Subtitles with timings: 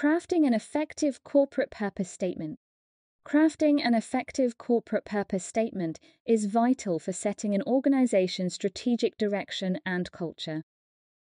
[0.00, 2.58] Crafting an effective corporate purpose statement.
[3.22, 10.10] Crafting an effective corporate purpose statement is vital for setting an organization's strategic direction and
[10.10, 10.64] culture.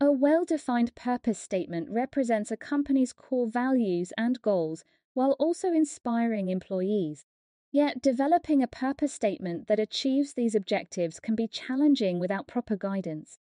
[0.01, 6.49] A well defined purpose statement represents a company's core values and goals while also inspiring
[6.49, 7.23] employees.
[7.71, 13.37] Yet, developing a purpose statement that achieves these objectives can be challenging without proper guidance.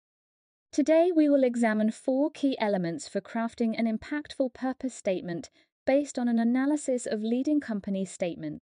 [0.72, 5.50] Today, we will examine four key elements for crafting an impactful purpose statement
[5.84, 8.64] based on an analysis of leading company statements.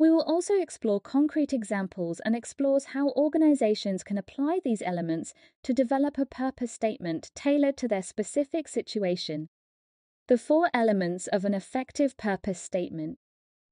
[0.00, 5.72] We will also explore concrete examples and explores how organizations can apply these elements to
[5.72, 9.48] develop a purpose statement tailored to their specific situation.
[10.26, 13.16] The four elements of an effective purpose statement.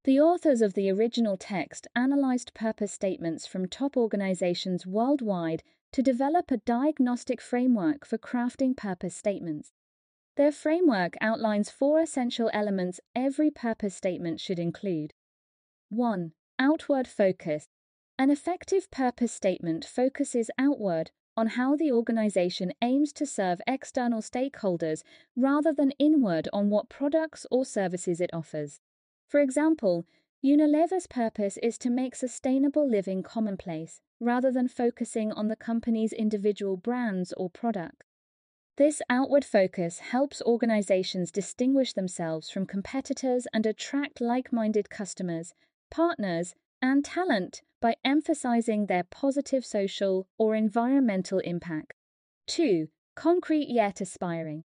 [0.05, 6.51] The authors of the original text analyzed purpose statements from top organizations worldwide to develop
[6.51, 9.73] a diagnostic framework for crafting purpose statements.
[10.37, 15.15] Their framework outlines four essential elements every purpose statement should include.
[15.89, 16.33] 1.
[16.59, 17.69] Outward focus.
[18.19, 25.03] An effective purpose statement focuses outward on how the organization aims to serve external stakeholders
[25.37, 28.81] rather than inward on what products or services it offers.
[29.29, 30.07] For example,
[30.45, 36.77] Unilever's purpose is to make sustainable living commonplace rather than focusing on the company's individual
[36.77, 38.07] brands or products.
[38.77, 45.55] This outward focus helps organizations distinguish themselves from competitors and attract like minded customers,
[45.91, 51.95] partners, and talent by emphasizing their positive social or environmental impact.
[52.49, 52.89] 2.
[53.15, 54.65] Concrete yet aspiring.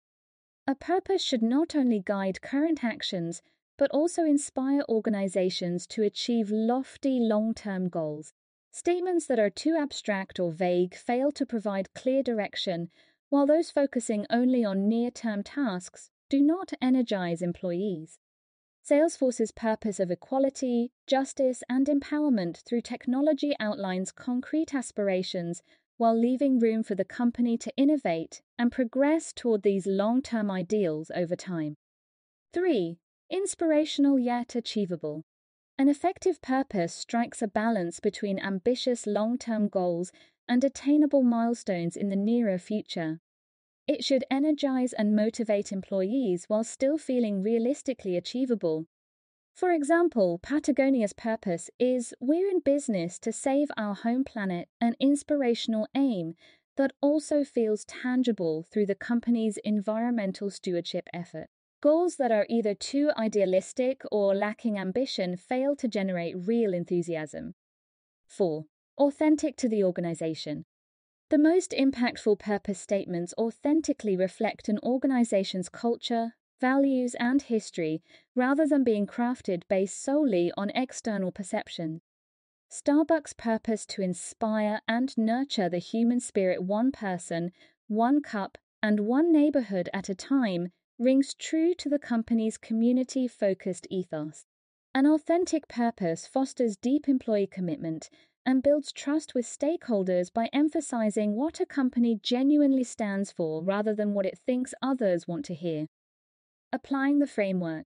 [0.69, 3.43] A purpose should not only guide current actions,
[3.77, 8.33] but also inspire organizations to achieve lofty long term goals.
[8.77, 12.91] Statements that are too abstract or vague fail to provide clear direction,
[13.31, 18.19] while those focusing only on near term tasks do not energize employees.
[18.87, 25.63] Salesforce's purpose of equality, justice, and empowerment through technology outlines concrete aspirations
[25.97, 31.11] while leaving room for the company to innovate and progress toward these long term ideals
[31.15, 31.79] over time.
[32.53, 32.99] 3.
[33.31, 35.25] Inspirational yet achievable.
[35.79, 40.11] An effective purpose strikes a balance between ambitious long term goals
[40.49, 43.21] and attainable milestones in the nearer future.
[43.87, 48.87] It should energize and motivate employees while still feeling realistically achievable.
[49.55, 55.89] For example, Patagonia's purpose is We're in business to save our home planet, an inspirational
[55.95, 56.35] aim
[56.77, 61.49] that also feels tangible through the company's environmental stewardship effort.
[61.83, 67.55] Goals that are either too idealistic or lacking ambition fail to generate real enthusiasm.
[68.27, 68.65] 4.
[68.99, 70.65] Authentic to the organization.
[71.29, 78.03] The most impactful purpose statements authentically reflect an organization's culture, values, and history
[78.35, 82.01] rather than being crafted based solely on external perception.
[82.71, 87.53] Starbucks' purpose to inspire and nurture the human spirit one person,
[87.87, 93.87] one cup, and one neighborhood at a time rings true to the company's community focused
[93.91, 94.47] ethos.
[94.95, 98.09] An authentic purpose fosters deep employee commitment
[98.47, 104.15] and builds trust with stakeholders by emphasizing what a company genuinely stands for rather than
[104.15, 105.87] what it thinks others want to hear.
[106.73, 107.85] Applying the framework.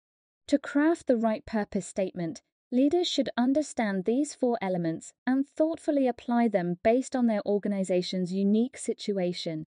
[0.48, 2.42] To craft the right purpose statement,
[2.72, 8.78] leaders should understand these four elements and thoughtfully apply them based on their organization's unique
[8.78, 9.66] situation.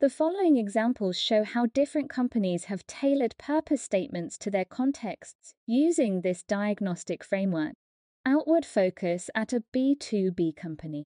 [0.00, 6.22] The following examples show how different companies have tailored purpose statements to their contexts using
[6.22, 7.74] this diagnostic framework.
[8.24, 11.04] Outward focus at a B2B company.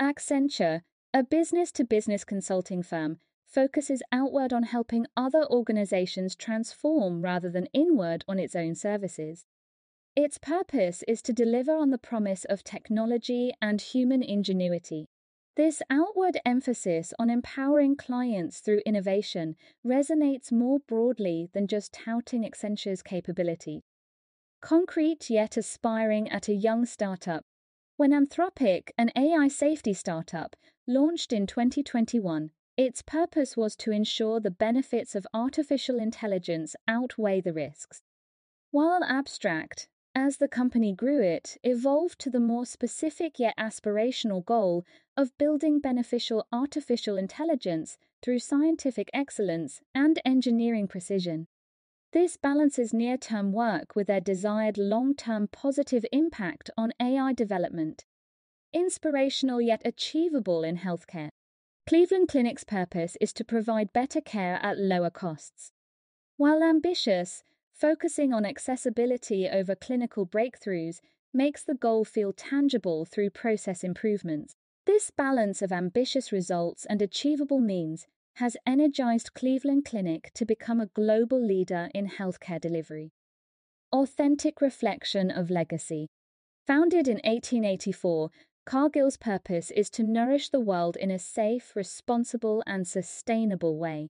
[0.00, 0.82] Accenture,
[1.12, 7.66] a business to business consulting firm, focuses outward on helping other organizations transform rather than
[7.72, 9.46] inward on its own services.
[10.14, 15.08] Its purpose is to deliver on the promise of technology and human ingenuity
[15.58, 23.02] This outward emphasis on empowering clients through innovation resonates more broadly than just touting Accenture's
[23.02, 23.82] capability.
[24.60, 27.44] Concrete yet aspiring at a young startup,
[27.96, 30.54] when Anthropic, an AI safety startup,
[30.86, 37.52] launched in 2021, its purpose was to ensure the benefits of artificial intelligence outweigh the
[37.52, 38.00] risks.
[38.70, 44.84] While abstract, as the company grew it, evolved to the more specific yet aspirational goal
[45.16, 51.46] of building beneficial artificial intelligence through scientific excellence and engineering precision.
[52.12, 58.04] This balances near term work with their desired long term positive impact on AI development.
[58.72, 61.28] Inspirational yet achievable in healthcare.
[61.86, 65.70] Cleveland Clinic's purpose is to provide better care at lower costs.
[66.36, 67.44] While ambitious,
[67.78, 71.00] Focusing on accessibility over clinical breakthroughs
[71.32, 74.56] makes the goal feel tangible through process improvements.
[74.84, 80.86] This balance of ambitious results and achievable means has energized Cleveland Clinic to become a
[80.86, 83.12] global leader in healthcare delivery.
[83.92, 86.08] Authentic reflection of legacy.
[86.66, 88.30] Founded in 1884,
[88.66, 94.08] Cargill's purpose is to nourish the world in a safe, responsible, and sustainable way.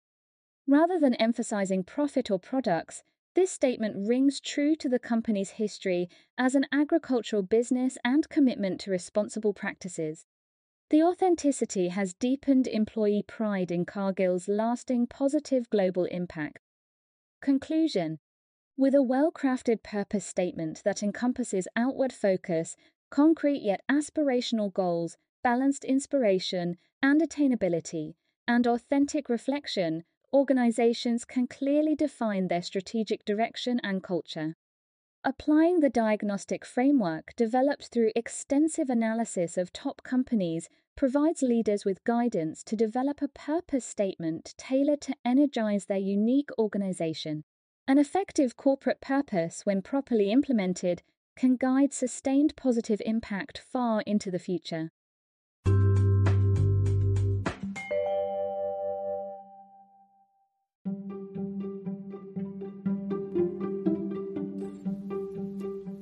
[0.66, 3.02] Rather than emphasizing profit or products,
[3.38, 8.90] this statement rings true to the company's history as an agricultural business and commitment to
[8.90, 10.26] responsible practices.
[10.90, 16.58] The authenticity has deepened employee pride in Cargill's lasting positive global impact.
[17.40, 18.18] Conclusion
[18.76, 22.74] With a well crafted purpose statement that encompasses outward focus,
[23.08, 28.14] concrete yet aspirational goals, balanced inspiration and attainability,
[28.48, 30.02] and authentic reflection,
[30.32, 34.56] organizations can clearly define their strategic direction and culture.
[35.24, 42.62] Applying the diagnostic framework developed through extensive analysis of top companies provides leaders with guidance
[42.64, 47.44] to develop a purpose statement tailored to energize their unique organization.
[47.86, 51.02] An effective corporate purpose, when properly implemented,
[51.36, 54.90] can guide sustained positive impact far into the future.